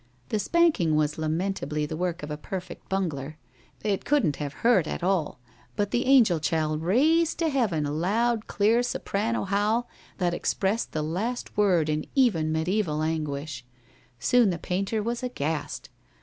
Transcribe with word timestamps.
The 0.29 0.39
spanking 0.39 0.95
was 0.95 1.19
lamentably 1.19 1.85
the 1.85 1.95
work 1.95 2.23
of 2.23 2.31
a 2.31 2.35
perfect 2.35 2.89
bungler. 2.89 3.37
It 3.83 4.03
couldn't 4.03 4.37
have 4.37 4.51
hurt 4.65 4.87
at 4.87 5.03
all; 5.03 5.39
but 5.75 5.91
the 5.91 6.07
angel 6.07 6.39
child 6.39 6.81
raised 6.81 7.37
to 7.37 7.49
heaven 7.49 7.85
a 7.85 7.91
loud, 7.91 8.47
clear 8.47 8.81
soprano 8.81 9.43
howl 9.43 9.87
that 10.17 10.33
expressed 10.33 10.93
the 10.93 11.03
last 11.03 11.55
word 11.55 11.87
in 11.87 12.05
even 12.15 12.51
mediæval 12.51 13.05
anguish. 13.05 13.63
Soon 14.17 14.49
the 14.49 14.57
painter 14.57 15.03
was 15.03 15.21
aghast. 15.21 15.89